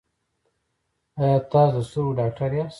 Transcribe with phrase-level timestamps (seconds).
[1.19, 2.69] ایا تاسو د سترګو ډاکټر یاست؟